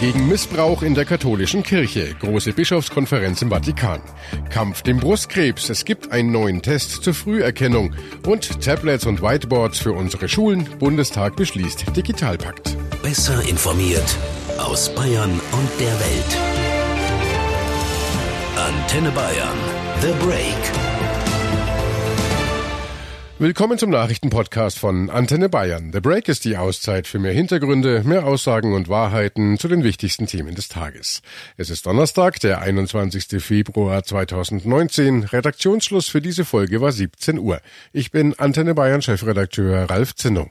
Gegen 0.00 0.28
Missbrauch 0.28 0.82
in 0.82 0.94
der 0.94 1.04
katholischen 1.04 1.64
Kirche. 1.64 2.14
Große 2.20 2.52
Bischofskonferenz 2.52 3.42
im 3.42 3.50
Vatikan. 3.50 4.00
Kampf 4.48 4.82
dem 4.82 4.98
Brustkrebs. 4.98 5.70
Es 5.70 5.84
gibt 5.84 6.12
einen 6.12 6.30
neuen 6.30 6.62
Test 6.62 7.02
zur 7.02 7.14
Früherkennung. 7.14 7.92
Und 8.24 8.60
Tablets 8.62 9.06
und 9.06 9.22
Whiteboards 9.22 9.78
für 9.80 9.92
unsere 9.92 10.28
Schulen. 10.28 10.68
Bundestag 10.78 11.34
beschließt 11.34 11.96
Digitalpakt. 11.96 12.76
Besser 13.02 13.42
informiert 13.48 14.16
aus 14.58 14.94
Bayern 14.94 15.30
und 15.30 15.80
der 15.80 15.98
Welt. 15.98 16.38
Antenne 18.56 19.10
Bayern. 19.10 19.58
The 20.00 20.12
Break. 20.24 20.87
Willkommen 23.40 23.78
zum 23.78 23.90
Nachrichtenpodcast 23.90 24.80
von 24.80 25.10
Antenne 25.10 25.48
Bayern. 25.48 25.92
The 25.92 26.00
Break 26.00 26.26
ist 26.26 26.44
die 26.44 26.56
Auszeit 26.56 27.06
für 27.06 27.20
mehr 27.20 27.32
Hintergründe, 27.32 28.02
mehr 28.04 28.26
Aussagen 28.26 28.74
und 28.74 28.88
Wahrheiten 28.88 29.58
zu 29.58 29.68
den 29.68 29.84
wichtigsten 29.84 30.26
Themen 30.26 30.56
des 30.56 30.66
Tages. 30.66 31.22
Es 31.56 31.70
ist 31.70 31.86
Donnerstag, 31.86 32.40
der 32.40 32.62
21. 32.62 33.40
Februar 33.40 34.02
2019. 34.02 35.22
Redaktionsschluss 35.22 36.08
für 36.08 36.20
diese 36.20 36.44
Folge 36.44 36.80
war 36.80 36.90
17 36.90 37.38
Uhr. 37.38 37.60
Ich 37.92 38.10
bin 38.10 38.34
Antenne 38.36 38.74
Bayern 38.74 39.02
Chefredakteur 39.02 39.88
Ralf 39.88 40.16
Zinno. 40.16 40.50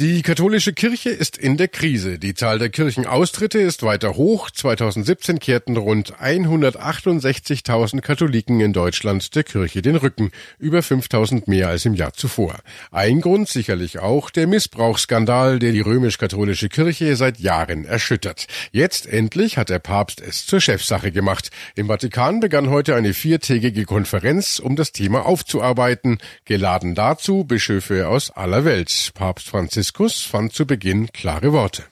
Die 0.00 0.22
katholische 0.22 0.72
Kirche 0.72 1.10
ist 1.10 1.36
in 1.36 1.56
der 1.56 1.66
Krise. 1.66 2.20
Die 2.20 2.32
Zahl 2.32 2.60
der 2.60 2.68
Kirchenaustritte 2.68 3.58
ist 3.58 3.82
weiter 3.82 4.14
hoch. 4.14 4.48
2017 4.48 5.40
kehrten 5.40 5.76
rund 5.76 6.14
168.000 6.22 8.00
Katholiken 8.00 8.60
in 8.60 8.72
Deutschland 8.72 9.34
der 9.34 9.42
Kirche 9.42 9.82
den 9.82 9.96
Rücken, 9.96 10.30
über 10.60 10.78
5.000 10.78 11.50
mehr 11.50 11.66
als 11.66 11.84
im 11.84 11.94
Jahr 11.94 12.12
zuvor. 12.12 12.60
Ein 12.92 13.20
Grund 13.20 13.48
sicherlich 13.48 13.98
auch 13.98 14.30
der 14.30 14.46
Missbrauchsskandal, 14.46 15.58
der 15.58 15.72
die 15.72 15.80
römisch-katholische 15.80 16.68
Kirche 16.68 17.16
seit 17.16 17.40
Jahren 17.40 17.84
erschüttert. 17.84 18.46
Jetzt 18.70 19.04
endlich 19.04 19.58
hat 19.58 19.68
der 19.68 19.80
Papst 19.80 20.20
es 20.20 20.46
zur 20.46 20.60
Chefsache 20.60 21.10
gemacht. 21.10 21.50
Im 21.74 21.88
Vatikan 21.88 22.38
begann 22.38 22.70
heute 22.70 22.94
eine 22.94 23.14
viertägige 23.14 23.84
Konferenz, 23.84 24.60
um 24.60 24.76
das 24.76 24.92
Thema 24.92 25.26
aufzuarbeiten. 25.26 26.18
Geladen 26.44 26.94
dazu 26.94 27.42
Bischöfe 27.42 28.06
aus 28.06 28.30
aller 28.30 28.64
Welt. 28.64 29.10
Papst 29.14 29.48
Franziskus 29.48 29.87
Franziskus 29.88 30.22
fand 30.22 30.52
zu 30.52 30.66
Beginn 30.66 31.10
klare 31.12 31.52
Worte. 31.52 31.84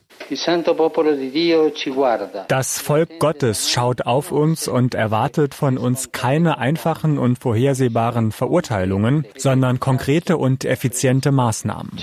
Das 2.47 2.79
Volk 2.79 3.19
Gottes 3.19 3.71
schaut 3.71 4.01
auf 4.01 4.31
uns 4.31 4.67
und 4.67 4.93
erwartet 4.93 5.55
von 5.55 5.77
uns 5.79 6.11
keine 6.11 6.59
einfachen 6.59 7.17
und 7.17 7.39
vorhersehbaren 7.39 8.31
Verurteilungen, 8.31 9.25
sondern 9.37 9.79
konkrete 9.79 10.37
und 10.37 10.63
effiziente 10.63 11.31
Maßnahmen. 11.31 11.97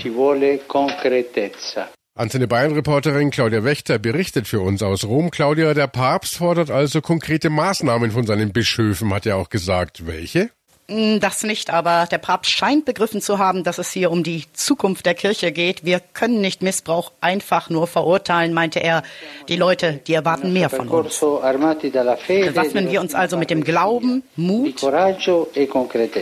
Antenne 2.17 2.47
Bayern-Reporterin 2.47 3.29
Claudia 3.29 3.63
Wächter 3.63 3.99
berichtet 3.99 4.47
für 4.47 4.61
uns 4.61 4.81
aus 4.83 5.05
Rom. 5.05 5.31
Claudia, 5.31 5.73
der 5.73 5.87
Papst 5.87 6.37
fordert 6.37 6.71
also 6.71 7.01
konkrete 7.01 7.49
Maßnahmen 7.49 8.11
von 8.11 8.25
seinen 8.25 8.51
Bischöfen, 8.51 9.13
hat 9.13 9.25
er 9.25 9.37
auch 9.37 9.49
gesagt. 9.49 10.07
Welche? 10.07 10.49
Mm, 10.87 11.19
das 11.19 11.41
nicht, 11.43 11.71
aber 11.71 12.07
der 12.11 12.19
Papst 12.19 12.51
scheint 12.51 12.85
begriffen 12.85 13.19
zu 13.19 13.39
haben, 13.39 13.63
dass 13.63 13.79
es 13.79 13.91
hier 13.91 14.11
um 14.11 14.23
die 14.23 14.43
Zukunft 14.53 15.07
der 15.07 15.15
Kirche 15.15 15.51
geht. 15.51 15.83
Wir 15.83 15.99
können 15.99 16.41
nicht 16.41 16.61
Missbrauch 16.61 17.11
einfach 17.21 17.71
nur 17.71 17.87
verurteilen, 17.87 18.53
meinte 18.53 18.79
er. 18.79 19.01
Die 19.47 19.55
Leute, 19.55 19.93
die 20.05 20.13
erwarten 20.13 20.53
mehr 20.53 20.69
von 20.69 20.87
uns. 20.87 21.19
Bewaffnen 21.19 22.91
wir 22.91 23.01
uns 23.01 23.15
also 23.15 23.35
mit 23.35 23.49
dem 23.49 23.63
Glauben, 23.63 24.21
Mut. 24.35 24.83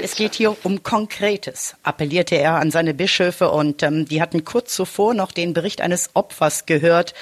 Es 0.02 0.16
geht 0.16 0.36
hier 0.36 0.56
um 0.64 0.82
Konkretes, 0.82 1.76
appellierte 1.84 2.36
er 2.36 2.56
an 2.56 2.72
seine 2.72 2.94
Bischöfe 2.94 3.52
und 3.52 3.84
ähm, 3.84 4.06
die 4.06 4.22
hatten 4.22 4.46
kurz 4.46 4.74
zuvor 4.74 5.14
noch 5.14 5.34
den 5.34 5.54
Bericht 5.54 5.82
eines 5.82 6.12
Opfers 6.14 6.66
gehört. 6.66 7.14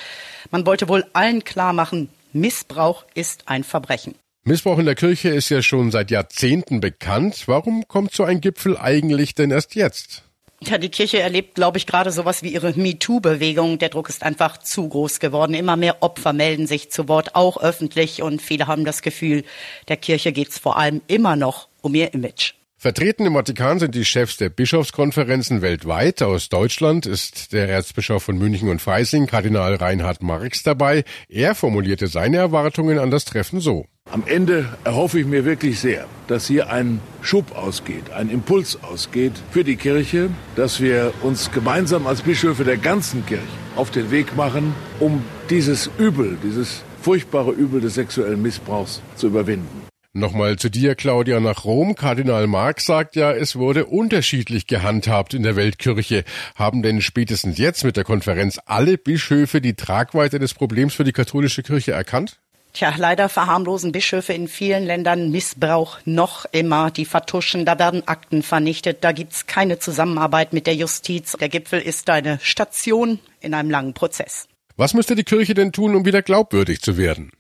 Man 0.51 0.67
wollte 0.67 0.87
wohl 0.87 1.05
allen 1.13 1.43
klar 1.43 1.73
machen, 1.73 2.09
Missbrauch 2.33 3.03
ist 3.15 3.43
ein 3.47 3.63
Verbrechen. 3.63 4.15
Missbrauch 4.43 4.79
in 4.79 4.85
der 4.85 4.95
Kirche 4.95 5.29
ist 5.29 5.49
ja 5.49 5.61
schon 5.61 5.91
seit 5.91 6.09
Jahrzehnten 6.09 6.79
bekannt. 6.79 7.43
Warum 7.45 7.87
kommt 7.87 8.13
so 8.13 8.23
ein 8.23 8.41
Gipfel 8.41 8.75
eigentlich 8.75 9.35
denn 9.35 9.51
erst 9.51 9.75
jetzt? 9.75 10.23
Ja, 10.63 10.79
die 10.79 10.89
Kirche 10.89 11.19
erlebt, 11.19 11.53
glaube 11.53 11.77
ich, 11.77 11.85
gerade 11.85 12.11
sowas 12.11 12.41
wie 12.41 12.53
ihre 12.53 12.73
MeToo-Bewegung. 12.73 13.77
Der 13.77 13.89
Druck 13.89 14.09
ist 14.09 14.23
einfach 14.23 14.57
zu 14.57 14.89
groß 14.89 15.19
geworden. 15.19 15.53
Immer 15.53 15.75
mehr 15.75 16.01
Opfer 16.01 16.33
melden 16.33 16.65
sich 16.65 16.91
zu 16.91 17.07
Wort, 17.07 17.35
auch 17.35 17.61
öffentlich. 17.61 18.23
Und 18.23 18.41
viele 18.41 18.65
haben 18.65 18.83
das 18.83 19.03
Gefühl, 19.03 19.43
der 19.87 19.97
Kirche 19.97 20.31
geht 20.31 20.49
es 20.49 20.57
vor 20.57 20.77
allem 20.77 21.01
immer 21.07 21.35
noch 21.35 21.67
um 21.81 21.93
ihr 21.93 22.13
Image. 22.13 22.53
Vertreten 22.77 23.27
im 23.27 23.33
Vatikan 23.33 23.77
sind 23.77 23.93
die 23.93 24.05
Chefs 24.05 24.37
der 24.37 24.49
Bischofskonferenzen 24.49 25.61
weltweit. 25.61 26.23
Aus 26.23 26.49
Deutschland 26.49 27.05
ist 27.05 27.53
der 27.53 27.69
Erzbischof 27.69 28.23
von 28.23 28.39
München 28.39 28.69
und 28.69 28.81
Freising, 28.81 29.27
Kardinal 29.27 29.75
Reinhard 29.75 30.23
Marx, 30.23 30.63
dabei. 30.63 31.03
Er 31.29 31.53
formulierte 31.53 32.07
seine 32.07 32.37
Erwartungen 32.37 32.97
an 32.97 33.11
das 33.11 33.25
Treffen 33.25 33.59
so. 33.59 33.85
Am 34.11 34.23
Ende 34.27 34.67
erhoffe 34.83 35.21
ich 35.21 35.25
mir 35.25 35.45
wirklich 35.45 35.79
sehr, 35.79 36.05
dass 36.27 36.45
hier 36.45 36.69
ein 36.69 36.99
Schub 37.21 37.55
ausgeht, 37.55 38.11
ein 38.11 38.29
Impuls 38.29 38.77
ausgeht 38.83 39.31
für 39.51 39.63
die 39.63 39.77
Kirche, 39.77 40.29
dass 40.57 40.81
wir 40.81 41.13
uns 41.21 41.49
gemeinsam 41.51 42.05
als 42.07 42.21
Bischöfe 42.21 42.65
der 42.65 42.75
ganzen 42.75 43.25
Kirche 43.25 43.43
auf 43.77 43.89
den 43.89 44.11
Weg 44.11 44.35
machen, 44.35 44.75
um 44.99 45.23
dieses 45.49 45.89
Übel, 45.97 46.37
dieses 46.43 46.83
furchtbare 47.01 47.51
Übel 47.51 47.79
des 47.79 47.93
sexuellen 47.93 48.41
Missbrauchs 48.41 49.01
zu 49.15 49.27
überwinden. 49.27 49.87
Nochmal 50.11 50.57
zu 50.57 50.69
dir, 50.69 50.95
Claudia, 50.95 51.39
nach 51.39 51.63
Rom. 51.63 51.95
Kardinal 51.95 52.47
Marx 52.47 52.85
sagt 52.85 53.15
ja, 53.15 53.31
es 53.31 53.55
wurde 53.55 53.85
unterschiedlich 53.85 54.67
gehandhabt 54.67 55.33
in 55.33 55.43
der 55.43 55.55
Weltkirche. 55.55 56.25
Haben 56.55 56.81
denn 56.81 56.99
spätestens 56.99 57.57
jetzt 57.57 57.85
mit 57.85 57.95
der 57.95 58.03
Konferenz 58.03 58.59
alle 58.65 58.97
Bischöfe 58.97 59.61
die 59.61 59.75
Tragweite 59.75 60.37
des 60.37 60.53
Problems 60.53 60.95
für 60.95 61.05
die 61.05 61.13
katholische 61.13 61.63
Kirche 61.63 61.93
erkannt? 61.93 62.41
Tja, 62.73 62.93
leider 62.95 63.27
verharmlosen 63.27 63.91
Bischöfe 63.91 64.31
in 64.31 64.47
vielen 64.47 64.85
Ländern 64.85 65.29
Missbrauch 65.29 65.99
noch 66.05 66.45
immer. 66.51 66.89
Die 66.89 67.03
vertuschen, 67.03 67.65
da 67.65 67.77
werden 67.77 68.07
Akten 68.07 68.43
vernichtet, 68.43 69.03
da 69.03 69.11
gibt's 69.11 69.45
keine 69.45 69.79
Zusammenarbeit 69.79 70.53
mit 70.53 70.67
der 70.67 70.75
Justiz. 70.75 71.33
Der 71.33 71.49
Gipfel 71.49 71.81
ist 71.81 72.09
eine 72.09 72.39
Station 72.41 73.19
in 73.41 73.53
einem 73.53 73.69
langen 73.69 73.93
Prozess. 73.93 74.47
Was 74.77 74.93
müsste 74.93 75.15
die 75.15 75.25
Kirche 75.25 75.53
denn 75.53 75.73
tun, 75.73 75.95
um 75.95 76.05
wieder 76.05 76.21
glaubwürdig 76.21 76.81
zu 76.81 76.95
werden? 76.97 77.31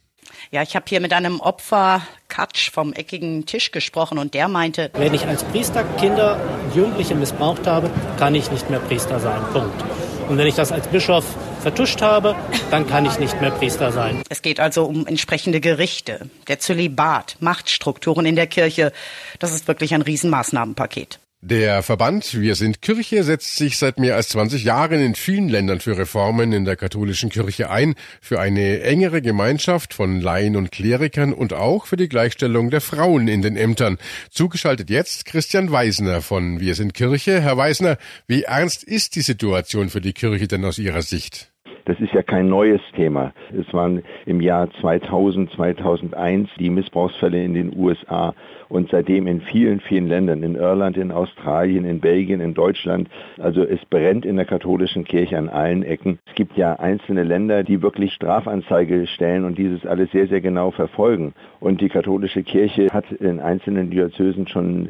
Ja, 0.49 0.63
ich 0.63 0.75
habe 0.75 0.85
hier 0.89 0.99
mit 0.99 1.13
einem 1.13 1.39
Opfer 1.39 2.01
Katsch 2.27 2.69
vom 2.71 2.91
eckigen 2.91 3.45
Tisch 3.45 3.71
gesprochen 3.71 4.17
und 4.17 4.33
der 4.33 4.49
meinte, 4.49 4.91
wenn 4.93 5.13
ich 5.13 5.25
als 5.25 5.43
Priester 5.45 5.85
Kinder 5.97 6.39
und 6.65 6.75
Jugendliche 6.75 7.15
missbraucht 7.15 7.67
habe, 7.67 7.89
kann 8.17 8.35
ich 8.35 8.51
nicht 8.51 8.69
mehr 8.69 8.79
Priester 8.79 9.19
sein. 9.19 9.41
Punkt. 9.53 9.81
Und 10.27 10.37
wenn 10.37 10.47
ich 10.47 10.55
das 10.55 10.71
als 10.71 10.87
Bischof 10.87 11.25
vertuscht 11.61 12.01
habe, 12.01 12.35
dann 12.69 12.87
kann 12.87 13.05
ich 13.05 13.19
nicht 13.19 13.39
mehr 13.39 13.51
Priester 13.51 13.91
sein. 13.91 14.21
Es 14.29 14.41
geht 14.41 14.59
also 14.59 14.85
um 14.85 15.07
entsprechende 15.07 15.61
Gerichte, 15.61 16.29
der 16.47 16.59
Zölibat, 16.59 17.37
Machtstrukturen 17.39 18.25
in 18.25 18.35
der 18.35 18.47
Kirche. 18.47 18.91
Das 19.39 19.53
ist 19.53 19.67
wirklich 19.67 19.93
ein 19.93 20.01
Riesenmaßnahmenpaket. 20.01 21.19
Der 21.43 21.81
Verband 21.81 22.39
Wir 22.39 22.53
sind 22.53 22.83
Kirche 22.83 23.23
setzt 23.23 23.55
sich 23.55 23.79
seit 23.79 23.97
mehr 23.97 24.15
als 24.15 24.29
20 24.29 24.63
Jahren 24.63 25.01
in 25.01 25.15
vielen 25.15 25.49
Ländern 25.49 25.79
für 25.79 25.97
Reformen 25.97 26.53
in 26.53 26.65
der 26.65 26.75
katholischen 26.75 27.31
Kirche 27.31 27.71
ein, 27.71 27.95
für 28.21 28.39
eine 28.39 28.81
engere 28.81 29.23
Gemeinschaft 29.23 29.95
von 29.95 30.21
Laien 30.21 30.55
und 30.55 30.71
Klerikern 30.71 31.33
und 31.33 31.53
auch 31.53 31.87
für 31.87 31.97
die 31.97 32.09
Gleichstellung 32.09 32.69
der 32.69 32.79
Frauen 32.79 33.27
in 33.27 33.41
den 33.41 33.57
Ämtern. 33.57 33.97
Zugeschaltet 34.29 34.91
jetzt 34.91 35.25
Christian 35.25 35.71
Weisner 35.71 36.21
von 36.21 36.59
Wir 36.59 36.75
sind 36.75 36.93
Kirche. 36.93 37.41
Herr 37.41 37.57
Weisner, 37.57 37.97
wie 38.27 38.43
ernst 38.43 38.83
ist 38.83 39.15
die 39.15 39.21
Situation 39.21 39.89
für 39.89 39.99
die 39.99 40.13
Kirche 40.13 40.47
denn 40.47 40.63
aus 40.63 40.77
Ihrer 40.77 41.01
Sicht? 41.01 41.50
Das 41.85 41.99
ist 41.99 42.13
ja 42.13 42.21
kein 42.21 42.47
neues 42.47 42.81
Thema. 42.95 43.33
Es 43.57 43.73
waren 43.73 44.03
im 44.25 44.41
Jahr 44.41 44.69
2000, 44.81 45.51
2001 45.51 46.49
die 46.59 46.69
Missbrauchsfälle 46.69 47.43
in 47.43 47.53
den 47.53 47.75
USA 47.75 48.33
und 48.71 48.89
seitdem 48.89 49.27
in 49.27 49.41
vielen, 49.41 49.81
vielen 49.81 50.07
Ländern, 50.07 50.43
in 50.43 50.55
Irland, 50.55 50.95
in 50.95 51.11
Australien, 51.11 51.83
in 51.83 51.99
Belgien, 51.99 52.39
in 52.39 52.53
Deutschland. 52.53 53.09
Also 53.37 53.63
es 53.63 53.83
brennt 53.85 54.25
in 54.25 54.37
der 54.37 54.45
katholischen 54.45 55.03
Kirche 55.03 55.37
an 55.37 55.49
allen 55.49 55.83
Ecken. 55.83 56.19
Es 56.25 56.35
gibt 56.35 56.57
ja 56.57 56.73
einzelne 56.79 57.23
Länder, 57.23 57.63
die 57.63 57.81
wirklich 57.81 58.13
Strafanzeige 58.13 59.07
stellen 59.07 59.43
und 59.43 59.57
dieses 59.57 59.85
alles 59.85 60.09
sehr, 60.11 60.27
sehr 60.27 60.39
genau 60.39 60.71
verfolgen. 60.71 61.33
Und 61.59 61.81
die 61.81 61.89
katholische 61.89 62.43
Kirche 62.43 62.87
hat 62.91 63.11
in 63.11 63.41
einzelnen 63.41 63.89
Diözesen 63.89 64.47
schon 64.47 64.89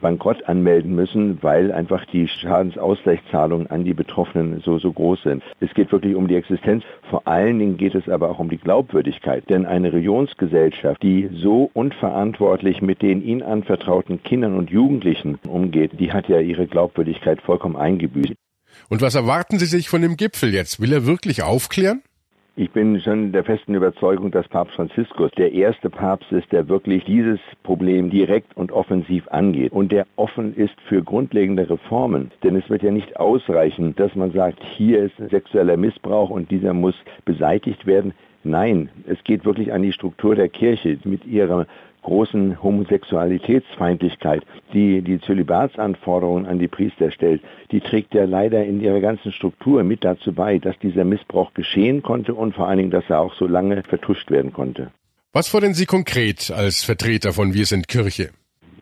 Bankrott 0.00 0.46
anmelden 0.46 0.94
müssen, 0.94 1.38
weil 1.42 1.72
einfach 1.72 2.04
die 2.04 2.28
Schadensausgleichszahlungen 2.28 3.66
an 3.68 3.84
die 3.84 3.94
Betroffenen 3.94 4.60
so, 4.60 4.78
so 4.78 4.92
groß 4.92 5.22
sind. 5.22 5.42
Es 5.60 5.72
geht 5.74 5.90
wirklich 5.90 6.14
um 6.14 6.28
die 6.28 6.36
Existenz. 6.36 6.84
Vor 7.10 7.26
allen 7.26 7.58
Dingen 7.58 7.76
geht 7.78 7.94
es 7.94 8.08
aber 8.08 8.30
auch 8.30 8.38
um 8.38 8.50
die 8.50 8.58
Glaubwürdigkeit. 8.58 9.48
Denn 9.48 9.66
eine 9.66 9.92
Religionsgesellschaft, 9.92 11.02
die 11.02 11.30
so 11.32 11.70
unverantwortlich 11.72 12.82
mit 12.82 13.00
den 13.02 13.21
ihnen 13.22 13.42
anvertrauten 13.42 14.22
Kindern 14.22 14.56
und 14.56 14.70
Jugendlichen 14.70 15.38
umgeht, 15.46 15.92
die 15.98 16.12
hat 16.12 16.28
ja 16.28 16.40
ihre 16.40 16.66
Glaubwürdigkeit 16.66 17.40
vollkommen 17.40 17.76
eingebüßt. 17.76 18.34
Und 18.88 19.02
was 19.02 19.14
erwarten 19.14 19.58
Sie 19.58 19.66
sich 19.66 19.88
von 19.88 20.02
dem 20.02 20.16
Gipfel 20.16 20.52
jetzt? 20.52 20.80
Will 20.80 20.92
er 20.92 21.06
wirklich 21.06 21.42
aufklären? 21.42 22.02
Ich 22.54 22.70
bin 22.70 23.00
schon 23.00 23.32
der 23.32 23.44
festen 23.44 23.74
Überzeugung, 23.74 24.30
dass 24.30 24.46
Papst 24.46 24.74
Franziskus 24.74 25.30
der 25.38 25.52
erste 25.52 25.88
Papst 25.88 26.30
ist, 26.32 26.52
der 26.52 26.68
wirklich 26.68 27.02
dieses 27.04 27.40
Problem 27.62 28.10
direkt 28.10 28.54
und 28.58 28.72
offensiv 28.72 29.26
angeht 29.28 29.72
und 29.72 29.90
der 29.90 30.06
offen 30.16 30.54
ist 30.54 30.78
für 30.86 31.02
grundlegende 31.02 31.70
Reformen. 31.70 32.30
Denn 32.42 32.54
es 32.56 32.68
wird 32.68 32.82
ja 32.82 32.90
nicht 32.90 33.16
ausreichen, 33.16 33.96
dass 33.96 34.14
man 34.16 34.32
sagt, 34.32 34.62
hier 34.76 35.02
ist 35.02 35.16
sexueller 35.30 35.78
Missbrauch 35.78 36.28
und 36.28 36.50
dieser 36.50 36.74
muss 36.74 36.94
beseitigt 37.24 37.86
werden. 37.86 38.12
Nein, 38.44 38.90
es 39.06 39.24
geht 39.24 39.46
wirklich 39.46 39.72
an 39.72 39.80
die 39.80 39.92
Struktur 39.92 40.34
der 40.34 40.50
Kirche 40.50 40.98
mit 41.04 41.24
ihrer 41.24 41.66
großen 42.02 42.62
Homosexualitätsfeindlichkeit, 42.62 44.42
die 44.72 45.02
die 45.02 45.20
Zölibatsanforderungen 45.20 46.46
an 46.46 46.58
die 46.58 46.68
Priester 46.68 47.10
stellt, 47.10 47.42
die 47.70 47.80
trägt 47.80 48.14
ja 48.14 48.24
leider 48.24 48.64
in 48.64 48.80
ihrer 48.80 49.00
ganzen 49.00 49.32
Struktur 49.32 49.82
mit 49.84 50.04
dazu 50.04 50.32
bei, 50.32 50.58
dass 50.58 50.78
dieser 50.78 51.04
Missbrauch 51.04 51.54
geschehen 51.54 52.02
konnte 52.02 52.34
und 52.34 52.54
vor 52.54 52.68
allen 52.68 52.78
Dingen, 52.78 52.90
dass 52.90 53.08
er 53.08 53.20
auch 53.20 53.34
so 53.34 53.46
lange 53.46 53.82
vertuscht 53.84 54.30
werden 54.30 54.52
konnte. 54.52 54.90
Was 55.32 55.48
fordern 55.48 55.74
Sie 55.74 55.86
konkret 55.86 56.50
als 56.50 56.82
Vertreter 56.82 57.32
von 57.32 57.54
Wir 57.54 57.64
sind 57.64 57.88
Kirche? 57.88 58.30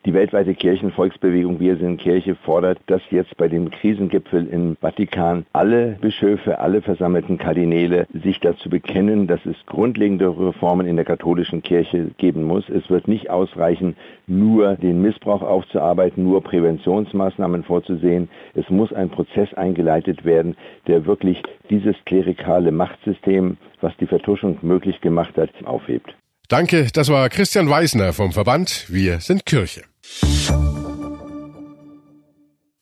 Die 0.03 0.15
weltweite 0.15 0.55
Kirchenvolksbewegung 0.55 1.59
Wir 1.59 1.77
sind 1.77 1.97
Kirche 1.97 2.33
fordert, 2.33 2.79
dass 2.87 3.03
jetzt 3.11 3.37
bei 3.37 3.47
dem 3.47 3.69
Krisengipfel 3.69 4.47
im 4.47 4.75
Vatikan 4.81 5.45
alle 5.53 5.95
Bischöfe, 6.01 6.59
alle 6.59 6.81
versammelten 6.81 7.37
Kardinäle 7.37 8.07
sich 8.11 8.39
dazu 8.39 8.67
bekennen, 8.67 9.27
dass 9.27 9.45
es 9.45 9.55
grundlegende 9.67 10.27
Reformen 10.27 10.87
in 10.87 10.95
der 10.95 11.05
katholischen 11.05 11.61
Kirche 11.61 12.09
geben 12.17 12.45
muss. 12.45 12.67
Es 12.67 12.89
wird 12.89 13.07
nicht 13.07 13.29
ausreichen, 13.29 13.95
nur 14.25 14.75
den 14.75 15.03
Missbrauch 15.03 15.43
aufzuarbeiten, 15.43 16.23
nur 16.23 16.41
Präventionsmaßnahmen 16.41 17.63
vorzusehen. 17.63 18.27
Es 18.55 18.67
muss 18.71 18.91
ein 18.91 19.11
Prozess 19.11 19.53
eingeleitet 19.53 20.25
werden, 20.25 20.55
der 20.87 21.05
wirklich 21.05 21.43
dieses 21.69 21.95
klerikale 22.05 22.71
Machtsystem, 22.71 23.57
was 23.81 23.95
die 23.97 24.07
Vertuschung 24.07 24.57
möglich 24.63 24.99
gemacht 25.01 25.37
hat, 25.37 25.51
aufhebt. 25.63 26.15
Danke, 26.49 26.87
das 26.91 27.09
war 27.09 27.29
Christian 27.29 27.69
Weisner 27.69 28.13
vom 28.13 28.31
Verband 28.31 28.87
Wir 28.89 29.19
sind 29.19 29.45
Kirche. 29.45 29.90
Thank 30.03 30.75
you 30.75 30.80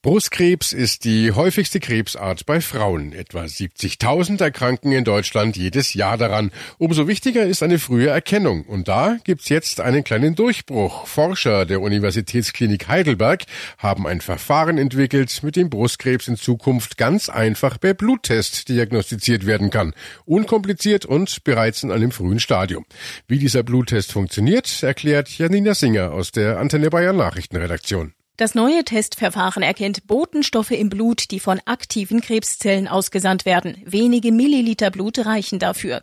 Brustkrebs 0.02 0.72
ist 0.72 1.04
die 1.04 1.32
häufigste 1.32 1.78
Krebsart 1.78 2.46
bei 2.46 2.62
Frauen. 2.62 3.12
Etwa 3.12 3.42
70.000 3.42 4.42
erkranken 4.42 4.92
in 4.92 5.04
Deutschland 5.04 5.58
jedes 5.58 5.92
Jahr 5.92 6.16
daran. 6.16 6.52
Umso 6.78 7.06
wichtiger 7.06 7.44
ist 7.44 7.62
eine 7.62 7.78
frühe 7.78 8.08
Erkennung. 8.08 8.62
Und 8.62 8.88
da 8.88 9.18
gibt's 9.24 9.50
jetzt 9.50 9.78
einen 9.78 10.02
kleinen 10.02 10.34
Durchbruch. 10.34 11.06
Forscher 11.06 11.66
der 11.66 11.82
Universitätsklinik 11.82 12.88
Heidelberg 12.88 13.44
haben 13.76 14.06
ein 14.06 14.22
Verfahren 14.22 14.78
entwickelt, 14.78 15.42
mit 15.42 15.54
dem 15.54 15.68
Brustkrebs 15.68 16.28
in 16.28 16.36
Zukunft 16.36 16.96
ganz 16.96 17.28
einfach 17.28 17.78
per 17.78 17.92
Bluttest 17.92 18.70
diagnostiziert 18.70 19.44
werden 19.44 19.68
kann. 19.68 19.92
Unkompliziert 20.24 21.04
und 21.04 21.44
bereits 21.44 21.82
in 21.82 21.92
einem 21.92 22.10
frühen 22.10 22.40
Stadium. 22.40 22.86
Wie 23.28 23.38
dieser 23.38 23.64
Bluttest 23.64 24.12
funktioniert, 24.12 24.82
erklärt 24.82 25.28
Janina 25.28 25.74
Singer 25.74 26.12
aus 26.12 26.32
der 26.32 26.58
Antenne 26.58 26.88
Bayern 26.88 27.18
Nachrichtenredaktion. 27.18 28.14
Das 28.40 28.54
neue 28.54 28.84
Testverfahren 28.84 29.62
erkennt 29.62 30.06
Botenstoffe 30.06 30.70
im 30.70 30.88
Blut, 30.88 31.30
die 31.30 31.40
von 31.40 31.60
aktiven 31.66 32.22
Krebszellen 32.22 32.88
ausgesandt 32.88 33.44
werden. 33.44 33.76
Wenige 33.84 34.32
Milliliter 34.32 34.90
Blut 34.90 35.18
reichen 35.26 35.58
dafür. 35.58 36.00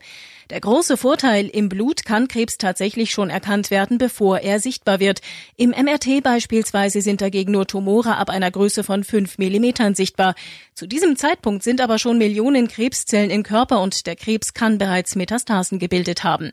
Der 0.52 0.62
große 0.62 0.98
Vorteil, 0.98 1.48
im 1.48 1.68
Blut 1.68 2.06
kann 2.06 2.28
Krebs 2.28 2.60
tatsächlich 2.60 3.10
schon 3.10 3.32
erkannt 3.32 3.72
werden, 3.72 3.98
bevor 3.98 4.42
er 4.42 4.60
sichtbar 4.60 5.00
wird. 5.00 5.22
Im 5.56 5.72
MRT 5.72 6.22
beispielsweise 6.22 7.02
sind 7.02 7.22
dagegen 7.22 7.54
nur 7.54 7.66
Tumore 7.66 8.18
ab 8.18 8.30
einer 8.30 8.52
Größe 8.52 8.84
von 8.84 9.04
fünf 9.04 9.40
Millimetern 9.40 9.96
sichtbar. 9.96 10.36
Zu 10.76 10.86
diesem 10.86 11.16
Zeitpunkt 11.16 11.64
sind 11.64 11.82
aber 11.82 11.98
schon 11.98 12.20
Millionen 12.20 12.68
Krebszellen 12.68 13.32
im 13.32 13.42
Körper 13.42 13.82
und 13.82 14.06
der 14.06 14.16
Krebs 14.16 14.54
kann 14.54 14.78
bereits 14.78 15.16
Metastasen 15.16 15.80
gebildet 15.80 16.24
haben. 16.24 16.52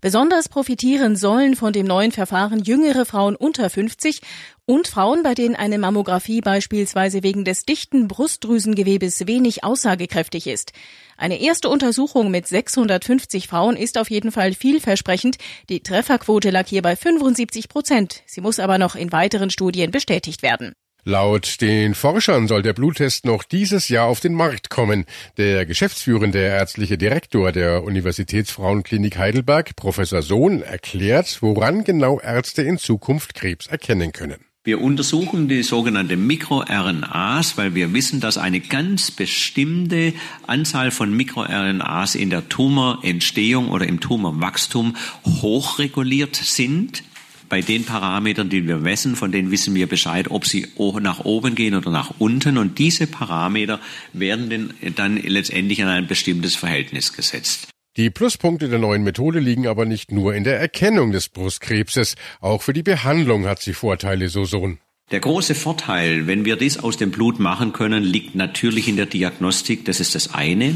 Besonders 0.00 0.48
profitieren 0.48 1.16
sollen 1.16 1.56
von 1.56 1.72
dem 1.72 1.86
neuen 1.86 2.12
Verfahren 2.12 2.62
jüngere 2.62 3.04
Frauen 3.04 3.34
unter 3.34 3.68
50 3.68 4.20
und 4.64 4.86
Frauen, 4.86 5.22
bei 5.22 5.34
denen 5.34 5.56
eine 5.56 5.78
Mammographie 5.78 6.40
beispielsweise 6.40 7.22
wegen 7.22 7.44
des 7.44 7.64
dichten 7.64 8.06
Brustdrüsengewebes 8.06 9.26
wenig 9.26 9.64
aussagekräftig 9.64 10.46
ist. 10.46 10.72
Eine 11.16 11.40
erste 11.40 11.68
Untersuchung 11.68 12.30
mit 12.30 12.46
650 12.46 13.48
Frauen 13.48 13.76
ist 13.76 13.98
auf 13.98 14.10
jeden 14.10 14.30
Fall 14.30 14.52
vielversprechend. 14.52 15.38
Die 15.68 15.80
Trefferquote 15.80 16.50
lag 16.50 16.68
hier 16.68 16.82
bei 16.82 16.94
75 16.94 17.68
Prozent. 17.68 18.22
Sie 18.26 18.40
muss 18.40 18.60
aber 18.60 18.78
noch 18.78 18.94
in 18.94 19.10
weiteren 19.10 19.50
Studien 19.50 19.90
bestätigt 19.90 20.42
werden. 20.42 20.74
Laut 21.04 21.60
den 21.60 21.94
Forschern 21.94 22.48
soll 22.48 22.62
der 22.62 22.72
Bluttest 22.72 23.24
noch 23.24 23.42
dieses 23.42 23.88
Jahr 23.88 24.06
auf 24.06 24.20
den 24.20 24.34
Markt 24.34 24.68
kommen. 24.68 25.06
Der 25.36 25.64
geschäftsführende 25.64 26.38
ärztliche 26.38 26.98
Direktor 26.98 27.52
der 27.52 27.84
Universitätsfrauenklinik 27.84 29.16
Heidelberg, 29.16 29.74
Professor 29.76 30.22
Sohn, 30.22 30.60
erklärt, 30.62 31.38
woran 31.40 31.84
genau 31.84 32.20
Ärzte 32.20 32.62
in 32.62 32.78
Zukunft 32.78 33.34
Krebs 33.34 33.68
erkennen 33.68 34.12
können. 34.12 34.48
Wir 34.64 34.82
untersuchen 34.82 35.48
die 35.48 35.62
sogenannte 35.62 36.18
MikroRNAs, 36.18 37.56
weil 37.56 37.74
wir 37.74 37.94
wissen, 37.94 38.20
dass 38.20 38.36
eine 38.36 38.60
ganz 38.60 39.10
bestimmte 39.10 40.12
Anzahl 40.46 40.90
von 40.90 41.16
MikroRNAs 41.16 42.16
in 42.16 42.28
der 42.28 42.50
Tumorentstehung 42.50 43.70
oder 43.70 43.86
im 43.86 44.00
Tumorwachstum 44.00 44.94
hochreguliert 45.24 46.36
sind 46.36 47.02
bei 47.48 47.60
den 47.60 47.84
Parametern, 47.84 48.48
die 48.48 48.66
wir 48.66 48.78
messen, 48.78 49.16
von 49.16 49.32
denen 49.32 49.50
wissen 49.50 49.74
wir 49.74 49.86
Bescheid, 49.86 50.30
ob 50.30 50.46
sie 50.46 50.66
nach 51.00 51.24
oben 51.24 51.54
gehen 51.54 51.74
oder 51.74 51.90
nach 51.90 52.14
unten. 52.18 52.58
Und 52.58 52.78
diese 52.78 53.06
Parameter 53.06 53.80
werden 54.12 54.74
dann 54.96 55.16
letztendlich 55.16 55.78
in 55.78 55.86
ein 55.86 56.06
bestimmtes 56.06 56.56
Verhältnis 56.56 57.12
gesetzt. 57.12 57.68
Die 57.96 58.10
Pluspunkte 58.10 58.68
der 58.68 58.78
neuen 58.78 59.02
Methode 59.02 59.40
liegen 59.40 59.66
aber 59.66 59.84
nicht 59.84 60.12
nur 60.12 60.34
in 60.34 60.44
der 60.44 60.60
Erkennung 60.60 61.10
des 61.10 61.28
Brustkrebses. 61.28 62.14
Auch 62.40 62.62
für 62.62 62.72
die 62.72 62.84
Behandlung 62.84 63.46
hat 63.46 63.60
sie 63.60 63.72
Vorteile, 63.72 64.28
so 64.28 64.44
Sohn. 64.44 64.78
Der 65.10 65.20
große 65.20 65.54
Vorteil, 65.54 66.26
wenn 66.26 66.44
wir 66.44 66.56
dies 66.56 66.78
aus 66.78 66.98
dem 66.98 67.10
Blut 67.10 67.40
machen 67.40 67.72
können, 67.72 68.04
liegt 68.04 68.34
natürlich 68.34 68.88
in 68.88 68.96
der 68.96 69.06
Diagnostik. 69.06 69.86
Das 69.86 70.00
ist 70.00 70.14
das 70.14 70.34
eine. 70.34 70.74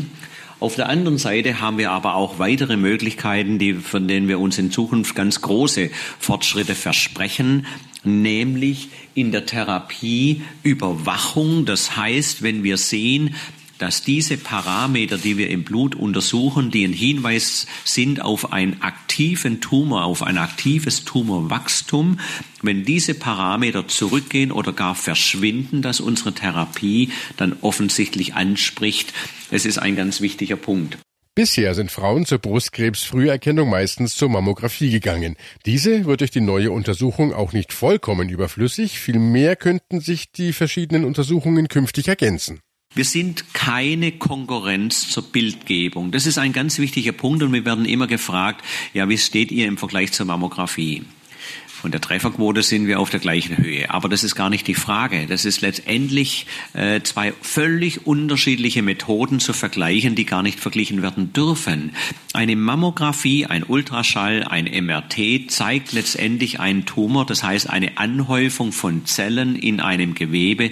Auf 0.63 0.77
der 0.77 0.89
anderen 0.89 1.19
Seite 1.19 1.61
haben 1.61 1.77
wir 1.77 1.91
aber 1.91 2.15
auch 2.15 2.39
weitere 2.39 2.77
Möglichkeiten, 2.77 3.59
die, 3.59 3.75
von 3.75 4.07
denen 4.07 4.29
wir 4.29 4.39
uns 4.39 4.59
in 4.59 4.71
Zukunft 4.71 5.17
ganz 5.17 5.41
große 5.41 5.91
Fortschritte 6.21 6.77
versprechen, 6.77 7.67
nämlich 8.05 8.91
in 9.13 9.33
der 9.33 9.45
Therapie 9.45 10.43
Überwachung. 10.63 11.65
Das 11.65 11.97
heißt, 11.97 12.45
wenn 12.45 12.63
wir 12.63 12.77
sehen, 12.77 13.35
dass 13.83 14.01
diese 14.01 14.37
Parameter, 14.37 15.19
die 15.19 15.37
wir 15.37 15.51
im 15.51 15.65
Blut 15.65 15.97
untersuchen, 15.97 16.71
die 16.71 16.85
ein 16.85 16.93
Hinweis 16.93 17.67
sind 17.85 18.23
auf 18.23 18.53
einen 18.53 18.81
aktiven 18.81 19.61
Tumor, 19.61 20.05
auf 20.05 20.23
ein 20.23 20.39
aktives 20.39 21.05
Tumorwachstum, 21.05 22.21
wenn 22.63 22.85
diese 22.85 23.15
Parameter 23.15 23.89
zurückgehen 23.89 24.53
oder 24.53 24.73
gar 24.73 24.95
verschwinden, 24.95 25.83
dass 25.83 25.99
unsere 25.99 26.33
Therapie 26.33 27.11
dann 27.37 27.57
offensichtlich 27.61 28.35
anspricht. 28.35 29.13
Es 29.51 29.67
ist 29.67 29.79
ein 29.79 29.97
ganz 29.97 30.21
wichtiger 30.21 30.55
Punkt. 30.55 30.99
Bisher 31.35 31.75
sind 31.75 31.91
Frauen 31.91 32.25
zur 32.25 32.39
Brustkrebsfrüherkennung 32.39 33.69
meistens 33.69 34.15
zur 34.15 34.29
Mammographie 34.29 34.91
gegangen. 34.91 35.37
Diese 35.67 36.05
wird 36.05 36.21
durch 36.21 36.31
die 36.31 36.41
neue 36.41 36.71
Untersuchung 36.71 37.33
auch 37.33 37.53
nicht 37.53 37.73
vollkommen 37.73 38.29
überflüssig, 38.29 39.01
vielmehr 39.01 39.57
könnten 39.57 40.01
sich 40.01 40.31
die 40.31 40.53
verschiedenen 40.53 41.05
Untersuchungen 41.05 41.67
künftig 41.67 42.07
ergänzen. 42.07 42.61
Wir 42.95 43.05
sind 43.07 43.55
keine 43.55 44.13
Konkurrenz 44.13 45.09
zur 45.09 45.23
Bildgebung. 45.23 46.11
Das 46.11 46.27
ist 46.27 46.37
ein 46.37 46.53
ganz 46.53 46.79
wichtiger 46.79 47.13
Punkt 47.13 47.43
und 47.43 47.53
wir 47.53 47.65
werden 47.65 47.87
immer 47.87 48.07
gefragt, 48.07 48.63
ja, 48.93 49.09
wie 49.09 49.17
steht 49.17 49.51
ihr 49.51 49.67
im 49.67 49.79
Vergleich 49.79 50.13
zur 50.13 50.27
Mammographie? 50.27 51.03
Von 51.83 51.91
der 51.91 52.01
Trefferquote 52.01 52.63
sind 52.63 52.87
wir 52.87 53.01
auf 53.01 53.11
der 53.11 53.19
gleichen 53.19 53.59
Höhe. 53.59 53.91
Aber 53.91 54.09
das 54.09 54.23
ist 54.23 54.37
gar 54.37 54.51
nicht 54.51 54.69
die 54.69 54.75
Frage. 54.77 55.27
Das 55.27 55.45
ist 55.45 55.63
letztendlich 55.63 56.47
äh, 56.75 57.01
zwei 57.01 57.33
völlig 57.43 58.07
unterschiedliche 58.07 58.83
Methoden 58.83 59.41
zu 59.41 59.53
vergleichen, 59.53 60.15
die 60.15 60.25
gar 60.25 60.45
nicht 60.45 60.61
verglichen 60.61 61.03
werden 61.03 61.33
dürfen. 61.33 61.91
Eine 62.35 62.55
Mammographie, 62.55 63.47
ein 63.47 63.65
Ultraschall, 63.65 64.45
ein 64.45 64.67
MRT 64.67 65.51
zeigt 65.51 65.93
letztendlich 65.93 66.61
einen 66.61 66.87
Tumor, 66.87 67.27
das 67.27 67.43
heißt 67.43 67.69
eine 67.69 67.99
Anhäufung 67.99 68.71
von 68.71 69.05
Zellen 69.05 69.57
in 69.57 69.81
einem 69.81 70.15
Gewebe, 70.15 70.71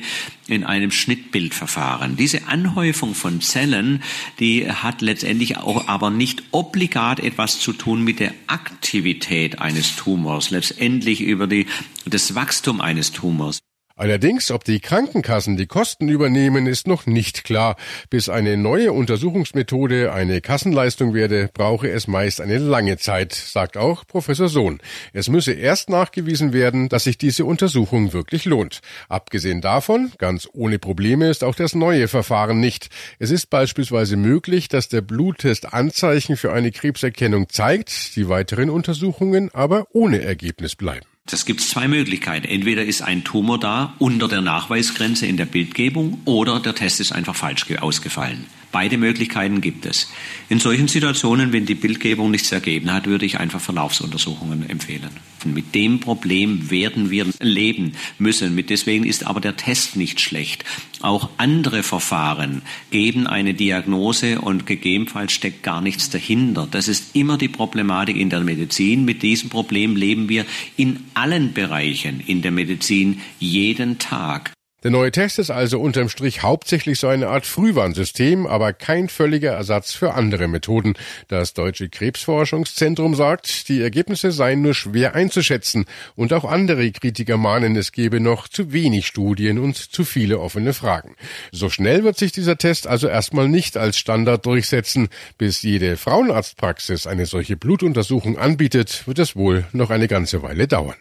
in 0.51 0.65
einem 0.65 0.91
Schnittbildverfahren. 0.91 2.17
Diese 2.17 2.47
Anhäufung 2.49 3.15
von 3.15 3.41
Zellen, 3.41 4.03
die 4.39 4.71
hat 4.71 5.01
letztendlich 5.03 5.57
auch 5.59 5.89
aber 5.89 6.11
nicht 6.11 6.43
obligat 6.51 7.21
etwas 7.21 7.61
zu 7.61 7.73
tun 7.73 8.03
mit 8.03 8.21
der 8.21 8.35
Aktivität 8.47 9.61
eines 9.61 9.97
Tumors, 9.97 10.51
letztendlich 10.51 11.21
über 11.21 11.47
die, 11.47 11.67
das 12.07 12.35
Wachstum 12.35 12.81
eines 12.81 13.13
Tumors. 13.13 13.61
Allerdings, 14.01 14.51
ob 14.51 14.65
die 14.65 14.81
Krankenkassen 14.81 15.59
die 15.59 15.67
Kosten 15.67 16.09
übernehmen, 16.09 16.67
ist 16.67 16.87
noch 16.87 17.05
nicht 17.05 17.45
klar. 17.45 17.77
Bis 18.09 18.31
eine 18.31 18.57
neue 18.57 18.95
Untersuchungsmethode 18.95 20.11
eine 20.11 20.41
Kassenleistung 20.41 21.13
werde, 21.13 21.51
brauche 21.53 21.87
es 21.91 22.07
meist 22.07 22.41
eine 22.41 22.57
lange 22.57 22.97
Zeit, 22.97 23.35
sagt 23.35 23.77
auch 23.77 24.07
Professor 24.07 24.49
Sohn. 24.49 24.81
Es 25.13 25.29
müsse 25.29 25.53
erst 25.53 25.91
nachgewiesen 25.91 26.55
werden, 26.55 26.89
dass 26.89 27.05
sich 27.05 27.19
diese 27.19 27.45
Untersuchung 27.45 28.15
wirklich 28.15 28.47
lohnt. 28.47 28.81
Abgesehen 29.11 29.61
davon, 29.61 30.13
ganz 30.17 30.49
ohne 30.51 30.79
Probleme 30.79 31.29
ist 31.29 31.45
auch 31.45 31.55
das 31.55 31.75
neue 31.75 32.09
Verfahren 32.09 32.59
nicht. 32.59 32.89
Es 33.19 33.31
ist 33.31 33.51
beispielsweise 33.51 34.17
möglich, 34.17 34.69
dass 34.69 34.89
der 34.89 35.03
Bluttest 35.03 35.75
Anzeichen 35.75 36.39
für 36.39 36.55
eine 36.55 36.71
Krebserkennung 36.71 37.51
zeigt, 37.51 38.17
die 38.17 38.31
weiteren 38.31 38.71
Untersuchungen 38.71 39.51
aber 39.53 39.89
ohne 39.93 40.23
Ergebnis 40.23 40.75
bleiben. 40.75 41.10
Das 41.31 41.45
gibt 41.45 41.61
es 41.61 41.69
zwei 41.69 41.89
Möglichkeiten. 41.89 42.47
Entweder 42.47 42.85
ist 42.85 43.03
ein 43.03 43.25
Tumor 43.25 43.59
da 43.59 43.95
unter 43.99 44.29
der 44.29 44.41
Nachweisgrenze 44.41 45.27
in 45.27 45.37
der 45.37 45.47
Bildgebung 45.47 46.21
oder 46.25 46.61
der 46.61 46.75
Test 46.75 47.01
ist 47.01 47.13
einfach 47.13 47.37
falsch 47.37 47.67
ausgefallen. 47.81 48.47
Beide 48.73 48.99
Möglichkeiten 48.99 49.61
gibt 49.61 49.85
es. 49.85 50.09
In 50.49 50.61
solchen 50.61 50.87
Situationen, 50.87 51.53
wenn 51.53 51.67
die 51.67 51.75
Bildgebung 51.75 52.31
nichts 52.31 52.53
ergeben 52.53 52.93
hat, 52.93 53.07
würde 53.07 53.27
ich 53.27 53.39
einfach 53.39 53.61
Verlaufsuntersuchungen 53.61 54.69
empfehlen. 54.69 55.11
Mit 55.45 55.75
dem 55.75 56.01
Problem 56.01 56.71
werden 56.71 57.11
wir 57.11 57.27
leben 57.41 57.93
müssen. 58.19 58.57
deswegen 58.69 59.05
ist 59.05 59.27
aber 59.27 59.41
der 59.41 59.57
Test 59.57 59.97
nicht 59.97 60.21
schlecht. 60.21 60.65
Auch 61.01 61.31
andere 61.39 61.83
Verfahren 61.83 62.63
geben 62.91 63.27
eine 63.27 63.55
Diagnose 63.55 64.41
und 64.41 64.67
gegebenenfalls 64.67 65.33
steckt 65.33 65.63
gar 65.63 65.81
nichts 65.81 66.11
dahinter. 66.11 66.69
Das 66.71 66.89
ist 66.89 67.17
immer 67.17 67.39
die 67.39 67.49
Problematik 67.49 68.17
in 68.17 68.31
der 68.31 68.41
Medizin. 68.41 69.05
Mit 69.05 69.23
diesem 69.23 69.51
Problem 69.51 69.97
leben 69.97 70.29
wir 70.29 70.45
in 70.77 71.05
allen 71.15 71.53
Bereichen 71.55 72.21
in 72.25 72.43
der 72.43 72.53
Medizin 72.53 73.21
jeden 73.39 73.99
Tag. 73.99 74.53
Der 74.83 74.91
neue 74.91 75.13
Test 75.13 75.39
ist 75.39 75.51
also 75.51 75.79
unterm 75.79 76.09
Strich 76.09 76.43
hauptsächlich 76.43 76.99
so 76.99 77.09
eine 77.09 77.29
Art 77.29 77.45
Frühwarnsystem, 77.45 78.47
aber 78.47 78.73
kein 78.73 79.11
völliger 79.11 79.53
Ersatz 79.53 79.93
für 79.93 80.15
andere 80.15 80.49
Methoden. 80.49 80.95
Das 81.29 81.53
Deutsche 81.53 81.91
Krebsforschungszentrum 81.91 83.15
sagt, 83.15 83.69
die 83.69 83.83
Ergebnisse 83.83 84.33
seien 84.33 84.63
nur 84.63 84.73
schwer 84.73 85.15
einzuschätzen 85.15 85.85
und 86.17 86.33
auch 86.33 86.45
andere 86.45 86.91
Kritiker 86.93 87.37
mahnen, 87.37 87.77
es 87.77 87.93
gebe 87.93 88.21
noch 88.21 88.49
zu 88.49 88.73
wenig 88.73 89.07
Studien 89.07 89.59
und 89.59 89.77
zu 89.77 90.05
viele 90.05 90.41
offene 90.41 90.73
Fragen. 90.73 91.15
So 91.53 91.69
schnell 91.69 92.03
wird 92.03 92.17
sich 92.17 92.33
dieser 92.33 92.57
Test 92.57 92.87
also 92.87 93.07
erstmal 93.07 93.49
nicht 93.49 93.77
als 93.77 93.99
Standard 93.99 94.47
durchsetzen. 94.47 95.09
Bis 95.37 95.61
jede 95.61 95.99
Frauenarztpraxis 95.99 97.07
eine 97.07 97.27
solche 97.27 97.59
Blutuntersuchung 97.59 98.39
anbietet, 98.39 99.07
wird 99.07 99.19
es 99.19 99.37
wohl 99.37 99.67
noch 99.73 99.91
eine 99.91 100.09
ganze 100.09 100.43
Weile 100.43 100.67
dauern. 100.67 100.97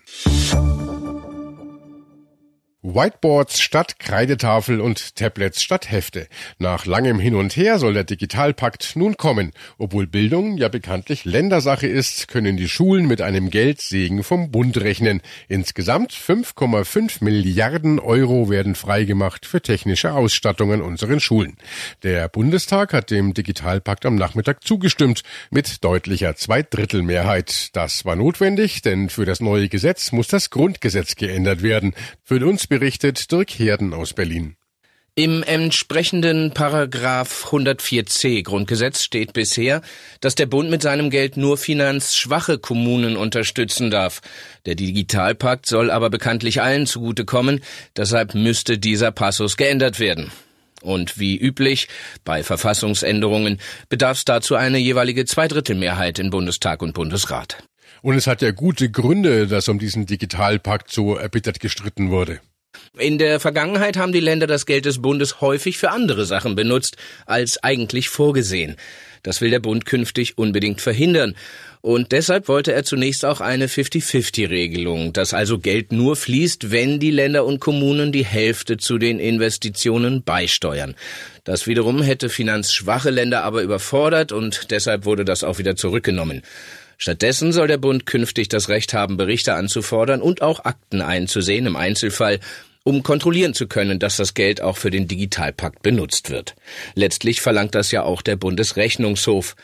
Whiteboards 2.81 3.59
statt 3.59 3.99
Kreidetafel 3.99 4.79
und 4.79 5.17
Tablets 5.17 5.61
statt 5.61 5.91
Hefte. 5.91 6.29
Nach 6.59 6.85
langem 6.85 7.19
Hin 7.19 7.35
und 7.35 7.57
Her 7.57 7.77
soll 7.77 7.93
der 7.93 8.05
Digitalpakt 8.05 8.95
nun 8.95 9.17
kommen. 9.17 9.51
Obwohl 9.77 10.07
Bildung 10.07 10.55
ja 10.55 10.69
bekanntlich 10.69 11.25
Ländersache 11.25 11.87
ist, 11.87 12.29
können 12.29 12.55
die 12.55 12.69
Schulen 12.69 13.05
mit 13.05 13.21
einem 13.21 13.49
Geldsegen 13.49 14.23
vom 14.23 14.49
Bund 14.49 14.77
rechnen. 14.77 15.21
Insgesamt 15.49 16.13
5,5 16.13 17.21
Milliarden 17.21 17.99
Euro 17.99 18.49
werden 18.49 18.75
freigemacht 18.75 19.45
für 19.45 19.61
technische 19.61 20.13
Ausstattung 20.13 20.71
an 20.71 20.81
unseren 20.81 21.19
Schulen. 21.19 21.57
Der 22.03 22.29
Bundestag 22.29 22.93
hat 22.93 23.11
dem 23.11 23.33
Digitalpakt 23.33 24.05
am 24.05 24.15
Nachmittag 24.15 24.63
zugestimmt, 24.63 25.23
mit 25.49 25.83
deutlicher 25.83 26.37
Zweidrittelmehrheit. 26.37 27.75
Das 27.75 28.05
war 28.05 28.15
notwendig, 28.15 28.81
denn 28.83 29.09
für 29.09 29.25
das 29.25 29.41
neue 29.41 29.67
Gesetz 29.67 30.13
muss 30.13 30.29
das 30.29 30.49
Grundgesetz 30.49 31.15
geändert 31.15 31.61
werden. 31.61 31.93
Für 32.23 32.45
uns 32.47 32.68
berichtet 32.69 33.31
Dirk 33.31 33.49
Herden 33.49 33.93
aus 33.93 34.13
Berlin. 34.13 34.55
Im 35.15 35.43
entsprechenden 35.43 36.53
Paragraph 36.53 37.47
104c 37.51 38.41
Grundgesetz 38.41 39.03
steht 39.03 39.33
bisher, 39.33 39.81
dass 40.21 40.35
der 40.35 40.45
Bund 40.45 40.69
mit 40.69 40.81
seinem 40.81 41.09
Geld 41.09 41.35
nur 41.35 41.57
finanzschwache 41.57 42.57
Kommunen 42.57 43.17
unterstützen 43.17 43.91
darf. 43.91 44.21
Der 44.65 44.75
Digitalpakt 44.75 45.65
soll 45.65 45.91
aber 45.91 46.09
bekanntlich 46.09 46.61
allen 46.61 46.85
zugutekommen, 46.85 47.59
deshalb 47.97 48.33
müsste 48.33 48.77
dieser 48.77 49.11
Passus 49.11 49.57
geändert 49.57 49.99
werden. 49.99 50.31
Und 50.81 51.19
wie 51.19 51.37
üblich 51.37 51.89
bei 52.23 52.41
Verfassungsänderungen 52.41 53.59
bedarf 53.89 54.19
es 54.19 54.25
dazu 54.25 54.55
eine 54.55 54.77
jeweilige 54.77 55.25
Zweidrittelmehrheit 55.25 56.19
in 56.19 56.29
Bundestag 56.29 56.81
und 56.81 56.93
Bundesrat. 56.93 57.61
Und 58.01 58.15
es 58.15 58.27
hat 58.27 58.41
ja 58.41 58.51
gute 58.51 58.89
Gründe, 58.89 59.47
dass 59.47 59.67
um 59.67 59.79
diesen 59.79 60.05
Digitalpakt 60.05 60.91
so 60.91 61.17
erbittert 61.17 61.59
gestritten 61.59 62.09
wurde. 62.09 62.39
In 62.97 63.17
der 63.17 63.39
Vergangenheit 63.39 63.97
haben 63.97 64.11
die 64.11 64.19
Länder 64.19 64.47
das 64.47 64.65
Geld 64.65 64.85
des 64.85 65.01
Bundes 65.01 65.41
häufig 65.41 65.77
für 65.77 65.91
andere 65.91 66.25
Sachen 66.25 66.55
benutzt, 66.55 66.97
als 67.25 67.63
eigentlich 67.63 68.09
vorgesehen. 68.09 68.75
Das 69.21 69.41
will 69.41 69.51
der 69.51 69.59
Bund 69.59 69.85
künftig 69.85 70.37
unbedingt 70.37 70.81
verhindern. 70.81 71.35
Und 71.81 72.11
deshalb 72.11 72.47
wollte 72.47 72.73
er 72.73 72.83
zunächst 72.83 73.23
auch 73.23 73.41
eine 73.41 73.67
50-50-Regelung, 73.67 75.13
dass 75.13 75.33
also 75.33 75.59
Geld 75.59 75.91
nur 75.91 76.15
fließt, 76.15 76.71
wenn 76.71 76.99
die 76.99 77.11
Länder 77.11 77.45
und 77.45 77.59
Kommunen 77.59 78.11
die 78.11 78.25
Hälfte 78.25 78.77
zu 78.77 78.97
den 78.97 79.19
Investitionen 79.19 80.23
beisteuern. 80.23 80.95
Das 81.43 81.67
wiederum 81.67 82.01
hätte 82.01 82.29
finanzschwache 82.29 83.11
Länder 83.11 83.43
aber 83.43 83.61
überfordert 83.61 84.31
und 84.31 84.71
deshalb 84.71 85.05
wurde 85.05 85.25
das 85.25 85.43
auch 85.43 85.57
wieder 85.57 85.75
zurückgenommen. 85.75 86.41
Stattdessen 86.97 87.53
soll 87.53 87.69
der 87.69 87.77
Bund 87.77 88.05
künftig 88.05 88.49
das 88.49 88.67
Recht 88.67 88.93
haben, 88.93 89.15
Berichte 89.15 89.53
anzufordern 89.53 90.21
und 90.21 90.41
auch 90.41 90.65
Akten 90.65 91.01
einzusehen 91.01 91.65
im 91.65 91.77
Einzelfall, 91.77 92.41
um 92.83 93.03
kontrollieren 93.03 93.53
zu 93.53 93.67
können, 93.67 93.99
dass 93.99 94.17
das 94.17 94.33
Geld 94.33 94.61
auch 94.61 94.77
für 94.77 94.89
den 94.89 95.07
Digitalpakt 95.07 95.81
benutzt 95.81 96.29
wird. 96.29 96.55
Letztlich 96.95 97.41
verlangt 97.41 97.75
das 97.75 97.91
ja 97.91 98.03
auch 98.03 98.21
der 98.21 98.35
Bundesrechnungshof, 98.35 99.55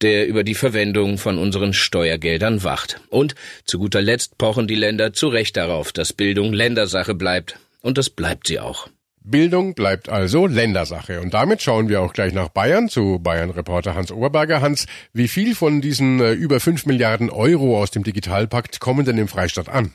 der 0.00 0.26
über 0.26 0.44
die 0.44 0.54
Verwendung 0.54 1.18
von 1.18 1.38
unseren 1.38 1.72
Steuergeldern 1.72 2.64
wacht. 2.64 3.00
Und 3.10 3.34
zu 3.64 3.78
guter 3.78 4.02
Letzt 4.02 4.38
pochen 4.38 4.66
die 4.66 4.74
Länder 4.74 5.12
zu 5.12 5.28
Recht 5.28 5.56
darauf, 5.56 5.92
dass 5.92 6.12
Bildung 6.12 6.52
Ländersache 6.52 7.14
bleibt. 7.14 7.58
Und 7.80 7.98
das 7.98 8.10
bleibt 8.10 8.48
sie 8.48 8.60
auch. 8.60 8.88
Bildung 9.26 9.74
bleibt 9.74 10.10
also 10.10 10.46
Ländersache. 10.46 11.22
Und 11.22 11.32
damit 11.32 11.62
schauen 11.62 11.88
wir 11.88 12.02
auch 12.02 12.12
gleich 12.12 12.34
nach 12.34 12.50
Bayern 12.50 12.90
zu 12.90 13.18
Bayern-Reporter 13.18 13.94
Hans 13.94 14.12
Oberberger. 14.12 14.60
Hans, 14.60 14.86
wie 15.14 15.28
viel 15.28 15.54
von 15.54 15.80
diesen 15.80 16.20
äh, 16.20 16.32
über 16.32 16.60
fünf 16.60 16.84
Milliarden 16.84 17.30
Euro 17.30 17.80
aus 17.80 17.90
dem 17.90 18.04
Digitalpakt 18.04 18.80
kommen 18.80 19.06
denn 19.06 19.16
im 19.16 19.28
Freistaat 19.28 19.70
an? 19.70 19.92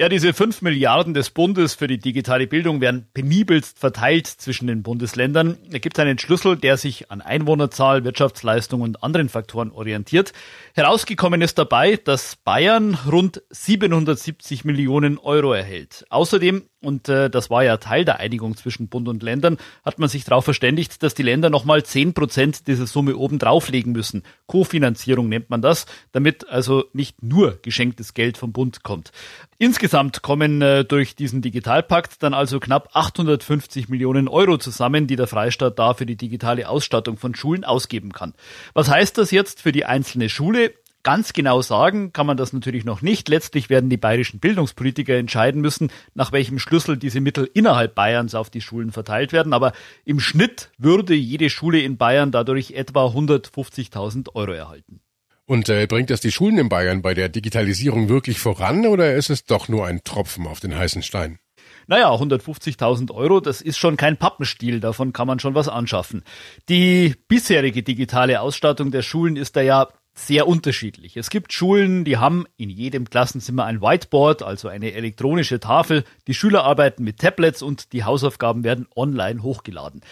Ja, 0.00 0.08
diese 0.08 0.32
fünf 0.32 0.62
Milliarden 0.62 1.12
des 1.12 1.30
Bundes 1.30 1.74
für 1.74 1.88
die 1.88 1.98
digitale 1.98 2.46
Bildung 2.46 2.80
werden 2.80 3.08
penibelst 3.14 3.80
verteilt 3.80 4.28
zwischen 4.28 4.68
den 4.68 4.84
Bundesländern. 4.84 5.58
Da 5.68 5.78
gibt 5.78 5.98
es 5.98 6.00
einen 6.00 6.20
Schlüssel, 6.20 6.56
der 6.56 6.76
sich 6.76 7.10
an 7.10 7.20
Einwohnerzahl, 7.20 8.04
Wirtschaftsleistung 8.04 8.82
und 8.82 9.02
anderen 9.02 9.28
Faktoren 9.28 9.72
orientiert. 9.72 10.32
Herausgekommen 10.74 11.42
ist 11.42 11.58
dabei, 11.58 11.96
dass 11.96 12.36
Bayern 12.36 12.96
rund 13.10 13.42
770 13.50 14.64
Millionen 14.64 15.18
Euro 15.18 15.52
erhält. 15.52 16.06
Außerdem 16.10 16.62
und 16.80 17.08
äh, 17.08 17.28
das 17.28 17.50
war 17.50 17.64
ja 17.64 17.76
Teil 17.78 18.04
der 18.04 18.20
Einigung 18.20 18.56
zwischen 18.56 18.86
Bund 18.86 19.08
und 19.08 19.22
Ländern, 19.22 19.58
hat 19.84 19.98
man 19.98 20.08
sich 20.08 20.24
darauf 20.24 20.44
verständigt, 20.44 21.02
dass 21.02 21.14
die 21.14 21.24
Länder 21.24 21.50
nochmal 21.50 21.82
zehn 21.82 22.14
Prozent 22.14 22.68
dieser 22.68 22.86
Summe 22.86 23.16
oben 23.16 23.40
drauflegen 23.40 23.92
müssen. 23.92 24.22
Kofinanzierung 24.46 25.28
nennt 25.28 25.50
man 25.50 25.60
das, 25.60 25.86
damit 26.12 26.48
also 26.48 26.84
nicht 26.92 27.20
nur 27.20 27.58
geschenktes 27.62 28.14
Geld 28.14 28.38
vom 28.38 28.52
Bund 28.52 28.84
kommt. 28.84 29.10
Insgesamt 29.58 29.87
kommen 30.22 30.62
äh, 30.62 30.84
durch 30.84 31.14
diesen 31.14 31.42
Digitalpakt 31.42 32.22
dann 32.22 32.34
also 32.34 32.60
knapp 32.60 32.90
850 32.92 33.88
Millionen 33.88 34.28
Euro 34.28 34.58
zusammen, 34.58 35.06
die 35.06 35.16
der 35.16 35.26
Freistaat 35.26 35.78
da 35.78 35.94
für 35.94 36.06
die 36.06 36.16
digitale 36.16 36.68
Ausstattung 36.68 37.16
von 37.16 37.34
Schulen 37.34 37.64
ausgeben 37.64 38.12
kann. 38.12 38.34
Was 38.74 38.88
heißt 38.88 39.18
das 39.18 39.30
jetzt 39.30 39.62
für 39.62 39.72
die 39.72 39.84
einzelne 39.84 40.28
Schule? 40.28 40.72
Ganz 41.04 41.32
genau 41.32 41.62
sagen 41.62 42.12
kann 42.12 42.26
man 42.26 42.36
das 42.36 42.52
natürlich 42.52 42.84
noch 42.84 43.02
nicht. 43.02 43.28
Letztlich 43.28 43.70
werden 43.70 43.88
die 43.88 43.96
bayerischen 43.96 44.40
Bildungspolitiker 44.40 45.16
entscheiden 45.16 45.60
müssen, 45.60 45.90
nach 46.14 46.32
welchem 46.32 46.58
Schlüssel 46.58 46.96
diese 46.96 47.20
Mittel 47.20 47.48
innerhalb 47.54 47.94
Bayerns 47.94 48.34
auf 48.34 48.50
die 48.50 48.60
Schulen 48.60 48.92
verteilt 48.92 49.32
werden. 49.32 49.52
Aber 49.52 49.72
im 50.04 50.20
Schnitt 50.20 50.70
würde 50.76 51.14
jede 51.14 51.50
Schule 51.50 51.80
in 51.80 51.96
Bayern 51.96 52.32
dadurch 52.32 52.72
etwa 52.72 53.06
150.000 53.06 54.34
Euro 54.34 54.52
erhalten. 54.52 55.00
Und 55.48 55.70
äh, 55.70 55.86
bringt 55.86 56.10
das 56.10 56.20
die 56.20 56.30
Schulen 56.30 56.58
in 56.58 56.68
Bayern 56.68 57.00
bei 57.00 57.14
der 57.14 57.30
Digitalisierung 57.30 58.10
wirklich 58.10 58.38
voran 58.38 58.86
oder 58.86 59.14
ist 59.14 59.30
es 59.30 59.46
doch 59.46 59.66
nur 59.66 59.86
ein 59.86 60.04
Tropfen 60.04 60.46
auf 60.46 60.60
den 60.60 60.76
heißen 60.76 61.02
Stein? 61.02 61.38
Naja, 61.86 62.10
150.000 62.12 63.14
Euro, 63.14 63.40
das 63.40 63.62
ist 63.62 63.78
schon 63.78 63.96
kein 63.96 64.18
Pappenstiel, 64.18 64.78
davon 64.78 65.14
kann 65.14 65.26
man 65.26 65.40
schon 65.40 65.54
was 65.54 65.66
anschaffen. 65.66 66.22
Die 66.68 67.14
bisherige 67.28 67.82
digitale 67.82 68.42
Ausstattung 68.42 68.90
der 68.90 69.00
Schulen 69.00 69.36
ist 69.36 69.56
da 69.56 69.62
ja 69.62 69.88
sehr 70.12 70.46
unterschiedlich. 70.46 71.16
Es 71.16 71.30
gibt 71.30 71.54
Schulen, 71.54 72.04
die 72.04 72.18
haben 72.18 72.44
in 72.58 72.68
jedem 72.68 73.08
Klassenzimmer 73.08 73.64
ein 73.64 73.80
Whiteboard, 73.80 74.42
also 74.42 74.68
eine 74.68 74.92
elektronische 74.92 75.60
Tafel. 75.60 76.04
Die 76.26 76.34
Schüler 76.34 76.64
arbeiten 76.64 77.04
mit 77.04 77.20
Tablets 77.20 77.62
und 77.62 77.94
die 77.94 78.04
Hausaufgaben 78.04 78.64
werden 78.64 78.86
online 78.94 79.42
hochgeladen. 79.42 80.02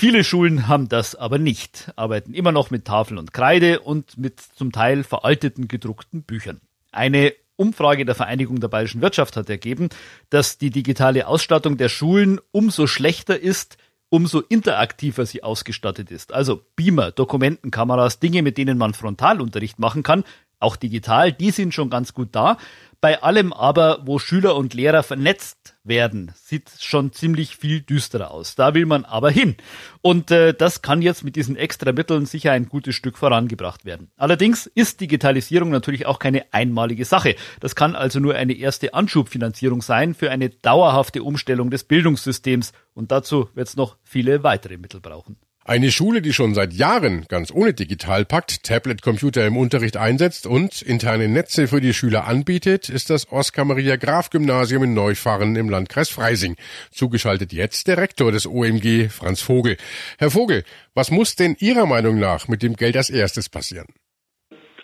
Viele 0.00 0.22
Schulen 0.22 0.68
haben 0.68 0.88
das 0.88 1.16
aber 1.16 1.38
nicht, 1.38 1.90
arbeiten 1.96 2.32
immer 2.32 2.52
noch 2.52 2.70
mit 2.70 2.84
Tafel 2.84 3.18
und 3.18 3.32
Kreide 3.32 3.80
und 3.80 4.16
mit 4.16 4.38
zum 4.38 4.70
Teil 4.70 5.02
veralteten 5.02 5.66
gedruckten 5.66 6.22
Büchern. 6.22 6.60
Eine 6.92 7.32
Umfrage 7.56 8.04
der 8.04 8.14
Vereinigung 8.14 8.60
der 8.60 8.68
bayerischen 8.68 9.00
Wirtschaft 9.00 9.36
hat 9.36 9.50
ergeben, 9.50 9.88
dass 10.30 10.56
die 10.56 10.70
digitale 10.70 11.26
Ausstattung 11.26 11.78
der 11.78 11.88
Schulen 11.88 12.38
umso 12.52 12.86
schlechter 12.86 13.40
ist, 13.40 13.76
umso 14.08 14.38
interaktiver 14.38 15.26
sie 15.26 15.42
ausgestattet 15.42 16.12
ist. 16.12 16.32
Also 16.32 16.62
Beamer, 16.76 17.10
Dokumentenkameras, 17.10 18.20
Dinge, 18.20 18.42
mit 18.42 18.56
denen 18.56 18.78
man 18.78 18.94
Frontalunterricht 18.94 19.80
machen 19.80 20.04
kann, 20.04 20.22
auch 20.60 20.76
digital, 20.76 21.32
die 21.32 21.50
sind 21.50 21.74
schon 21.74 21.90
ganz 21.90 22.14
gut 22.14 22.28
da. 22.32 22.56
Bei 23.00 23.22
allem 23.22 23.52
aber, 23.52 24.00
wo 24.06 24.18
Schüler 24.18 24.56
und 24.56 24.74
Lehrer 24.74 25.04
vernetzt 25.04 25.76
werden, 25.84 26.32
sieht 26.34 26.68
schon 26.80 27.12
ziemlich 27.12 27.56
viel 27.56 27.80
düsterer 27.80 28.32
aus. 28.32 28.56
Da 28.56 28.74
will 28.74 28.86
man 28.86 29.04
aber 29.04 29.30
hin. 29.30 29.54
Und 30.02 30.32
äh, 30.32 30.52
das 30.52 30.82
kann 30.82 31.00
jetzt 31.00 31.22
mit 31.22 31.36
diesen 31.36 31.54
extra 31.54 31.92
Mitteln 31.92 32.26
sicher 32.26 32.50
ein 32.50 32.68
gutes 32.68 32.96
Stück 32.96 33.16
vorangebracht 33.16 33.84
werden. 33.84 34.10
Allerdings 34.16 34.66
ist 34.66 35.00
Digitalisierung 35.00 35.70
natürlich 35.70 36.06
auch 36.06 36.18
keine 36.18 36.52
einmalige 36.52 37.04
Sache. 37.04 37.36
Das 37.60 37.76
kann 37.76 37.94
also 37.94 38.18
nur 38.18 38.34
eine 38.34 38.54
erste 38.54 38.94
Anschubfinanzierung 38.94 39.80
sein 39.80 40.12
für 40.12 40.32
eine 40.32 40.50
dauerhafte 40.50 41.22
Umstellung 41.22 41.70
des 41.70 41.84
Bildungssystems. 41.84 42.72
Und 42.94 43.12
dazu 43.12 43.48
wird 43.54 43.68
es 43.68 43.76
noch 43.76 43.96
viele 44.02 44.42
weitere 44.42 44.76
Mittel 44.76 45.00
brauchen. 45.00 45.36
Eine 45.68 45.92
Schule, 45.92 46.22
die 46.22 46.32
schon 46.32 46.54
seit 46.54 46.72
Jahren 46.72 47.26
ganz 47.28 47.50
ohne 47.50 47.74
Digitalpakt 47.74 48.62
Tablet-Computer 48.62 49.46
im 49.46 49.58
Unterricht 49.58 49.98
einsetzt 49.98 50.46
und 50.46 50.80
interne 50.80 51.28
Netze 51.28 51.68
für 51.68 51.82
die 51.82 51.92
Schüler 51.92 52.26
anbietet, 52.26 52.88
ist 52.88 53.10
das 53.10 53.30
Oskar-Maria-Graf-Gymnasium 53.30 54.84
in 54.84 54.94
Neufahren 54.94 55.56
im 55.56 55.68
Landkreis 55.68 56.08
Freising. 56.08 56.56
Zugeschaltet 56.90 57.52
jetzt 57.52 57.86
der 57.86 57.98
Rektor 57.98 58.32
des 58.32 58.46
OMG, 58.46 59.10
Franz 59.10 59.42
Vogel. 59.42 59.76
Herr 60.16 60.30
Vogel, 60.30 60.64
was 60.94 61.10
muss 61.10 61.36
denn 61.36 61.54
Ihrer 61.60 61.84
Meinung 61.84 62.18
nach 62.18 62.48
mit 62.48 62.62
dem 62.62 62.72
Geld 62.72 62.96
als 62.96 63.10
erstes 63.10 63.50
passieren? 63.50 63.88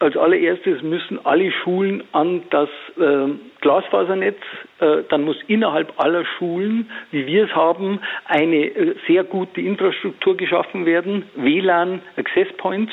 Als 0.04 0.18
allererstes 0.18 0.82
müssen 0.82 1.24
alle 1.24 1.50
Schulen 1.50 2.04
an 2.12 2.42
das 2.50 2.68
äh, 2.98 3.26
Glasfasernetz, 3.62 4.36
äh, 4.78 4.98
dann 5.08 5.22
muss 5.22 5.38
innerhalb 5.46 5.98
aller 5.98 6.26
Schulen, 6.36 6.90
wie 7.10 7.26
wir 7.26 7.44
es 7.44 7.54
haben, 7.54 8.00
eine 8.26 8.66
äh, 8.66 8.96
sehr 9.06 9.24
gute 9.24 9.62
Infrastruktur 9.62 10.36
geschaffen 10.36 10.84
werden, 10.84 11.24
WLAN, 11.36 12.02
Access 12.16 12.48
Points. 12.58 12.92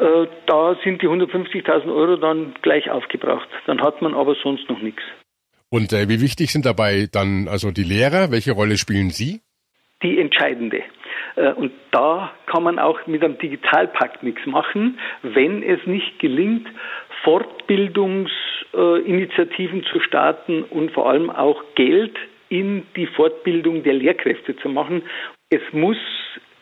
Äh, 0.00 0.26
da 0.46 0.76
sind 0.82 1.00
die 1.00 1.06
150.000 1.06 1.94
Euro 1.94 2.16
dann 2.16 2.54
gleich 2.60 2.90
aufgebracht. 2.90 3.48
Dann 3.66 3.80
hat 3.80 4.02
man 4.02 4.12
aber 4.12 4.34
sonst 4.42 4.68
noch 4.68 4.82
nichts. 4.82 5.02
Und 5.70 5.92
äh, 5.92 6.08
wie 6.08 6.20
wichtig 6.20 6.50
sind 6.50 6.66
dabei 6.66 7.06
dann 7.12 7.46
also 7.46 7.70
die 7.70 7.84
Lehrer? 7.84 8.32
Welche 8.32 8.50
Rolle 8.50 8.78
spielen 8.78 9.10
sie? 9.10 9.42
Die 10.02 10.18
entscheidende. 10.18 10.82
Äh, 11.36 11.52
und 11.52 11.70
da 11.92 12.32
kann 12.46 12.64
man 12.64 12.78
auch 12.78 13.06
mit 13.06 13.24
einem 13.24 13.38
Digitalpakt 13.38 14.22
nichts 14.22 14.44
machen, 14.46 14.98
wenn 15.22 15.62
es 15.62 15.86
nicht 15.86 16.18
gelingt, 16.18 16.68
Fortbildungsinitiativen 17.22 19.84
zu 19.84 20.00
starten 20.00 20.64
und 20.64 20.90
vor 20.92 21.08
allem 21.08 21.30
auch 21.30 21.62
Geld 21.74 22.14
in 22.48 22.86
die 22.96 23.06
Fortbildung 23.06 23.82
der 23.82 23.94
Lehrkräfte 23.94 24.54
zu 24.56 24.68
machen. 24.68 25.02
Es 25.50 25.62
muss 25.72 25.96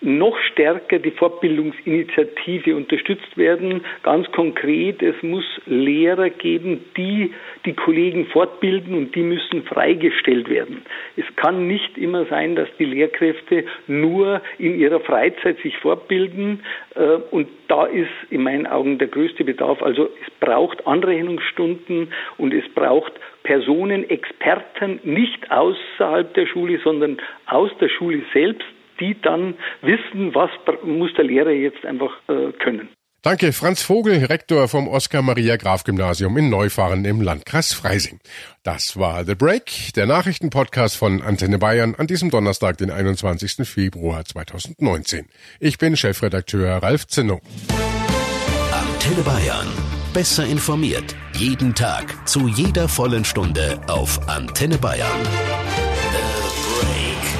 noch 0.05 0.39
stärker 0.53 0.99
die 0.99 1.11
Fortbildungsinitiative 1.11 2.77
unterstützt 2.77 3.37
werden. 3.37 3.85
Ganz 4.03 4.31
konkret, 4.33 5.03
es 5.03 5.21
muss 5.23 5.45
Lehrer 5.67 6.31
geben, 6.31 6.85
die 6.97 7.33
die 7.65 7.73
Kollegen 7.73 8.27
fortbilden 8.27 8.95
und 8.95 9.15
die 9.15 9.23
müssen 9.23 9.63
freigestellt 9.63 10.51
werden. 10.51 10.83
Es 11.17 11.25
kann 11.37 11.67
nicht 11.67 11.97
immer 11.97 12.27
sein, 12.27 12.55
dass 12.55 12.69
die 12.79 12.85
Lehrkräfte 12.85 13.65
nur 13.87 14.43
in 14.59 14.79
ihrer 14.79 15.01
Freizeit 15.01 15.59
sich 15.61 15.77
fortbilden 15.79 16.61
äh, 16.95 17.17
und 17.31 17.49
da 17.69 17.87
ist 17.87 18.11
in 18.31 18.43
meinen 18.43 18.67
Augen 18.67 18.99
der 18.99 19.09
größte 19.09 19.45
Bedarf. 19.45 19.83
Also 19.83 20.11
es 20.23 20.31
braucht 20.41 20.87
Anrechnungsstunden 20.87 22.13
und 22.37 22.53
es 22.53 22.69
braucht 22.75 23.13
Personen, 23.43 24.09
Experten, 24.09 25.01
nicht 25.03 25.51
außerhalb 25.51 26.35
der 26.35 26.47
Schule, 26.47 26.79
sondern 26.85 27.19
aus 27.47 27.71
der 27.81 27.89
Schule 27.89 28.23
selbst, 28.33 28.65
die 29.01 29.17
dann 29.21 29.55
wissen, 29.83 30.35
was 30.35 30.51
muss 30.85 31.13
der 31.15 31.25
Lehrer 31.25 31.51
jetzt 31.51 31.85
einfach 31.85 32.13
äh, 32.29 32.53
können. 32.53 32.89
Danke, 33.25 33.55
Franz 33.55 33.83
Vogel, 33.83 34.27
Rektor 34.27 34.69
vom 34.69 34.87
Oskar-Maria-Graf-Gymnasium 34.87 36.37
in 36.37 36.51
Neufahren 36.51 37.07
im 37.07 37.23
Landkreis 37.23 37.73
Freising. 37.73 38.21
Das 38.65 38.99
war 38.99 39.25
The 39.25 39.35
Break, 39.35 39.95
der 39.97 40.05
Nachrichtenpodcast 40.05 40.99
von 40.99 41.23
Antenne 41.23 41.59
Bayern 41.59 41.95
an 41.95 42.07
diesem 42.07 42.29
Donnerstag, 42.29 42.77
den 42.77 42.91
21. 42.91 43.67
Februar 43.67 44.27
2019. 44.27 45.25
Ich 45.59 45.79
bin 45.79 45.97
Chefredakteur 45.97 46.83
Ralf 46.83 47.07
Zinno. 47.07 47.41
Antenne 48.71 49.23
Bayern. 49.23 49.69
Besser 50.13 50.45
informiert. 50.45 51.17
Jeden 51.33 51.75
Tag. 51.75 52.29
Zu 52.29 52.47
jeder 52.49 52.91
vollen 52.91 53.25
Stunde 53.25 53.81
auf 53.89 54.29
Antenne 54.29 54.77
Bayern. 54.77 55.63